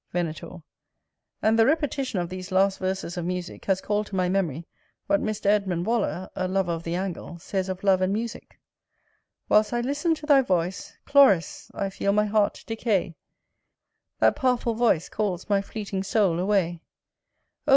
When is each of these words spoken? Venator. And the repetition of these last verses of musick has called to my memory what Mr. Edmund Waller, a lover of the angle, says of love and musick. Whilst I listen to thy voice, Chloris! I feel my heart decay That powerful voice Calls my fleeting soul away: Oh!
Venator. 0.11 0.63
And 1.43 1.59
the 1.59 1.65
repetition 1.67 2.19
of 2.19 2.27
these 2.29 2.51
last 2.51 2.79
verses 2.79 3.17
of 3.17 3.25
musick 3.25 3.65
has 3.65 3.81
called 3.81 4.07
to 4.07 4.15
my 4.15 4.29
memory 4.29 4.65
what 5.05 5.21
Mr. 5.21 5.45
Edmund 5.45 5.85
Waller, 5.85 6.27
a 6.35 6.47
lover 6.47 6.71
of 6.71 6.81
the 6.81 6.95
angle, 6.95 7.37
says 7.37 7.69
of 7.69 7.83
love 7.83 8.01
and 8.01 8.11
musick. 8.11 8.59
Whilst 9.47 9.71
I 9.73 9.81
listen 9.81 10.15
to 10.15 10.25
thy 10.25 10.41
voice, 10.41 10.97
Chloris! 11.05 11.69
I 11.75 11.91
feel 11.91 12.13
my 12.13 12.25
heart 12.25 12.63
decay 12.65 13.13
That 14.17 14.35
powerful 14.35 14.73
voice 14.73 15.07
Calls 15.07 15.47
my 15.51 15.61
fleeting 15.61 16.01
soul 16.01 16.39
away: 16.39 16.81
Oh! 17.67 17.69